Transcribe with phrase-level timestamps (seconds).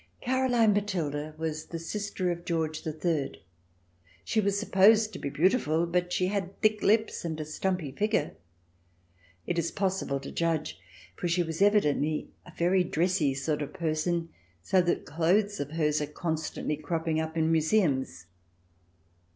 [0.21, 3.37] Caroline Matilda was the sister of George the Third.
[4.23, 8.31] She was supposed to be beautiful, but she had thick lips and a stumpy figure.
[9.45, 10.79] It is possible to judge,
[11.15, 14.29] for she was evidently a very "dressy" sort of person,
[14.63, 18.25] so that clothes of hers are constantly cropping up in museums.